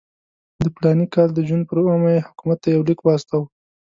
[0.63, 3.47] د فلاني کال د جون پر اوومه یې حکومت ته یو لیک واستاوه.